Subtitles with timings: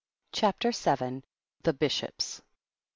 [0.31, 1.21] 14 CHAPTER VIL
[1.61, 2.41] THE BISHOPS.